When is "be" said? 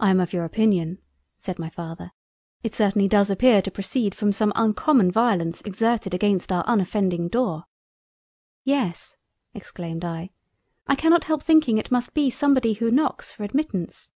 12.12-12.28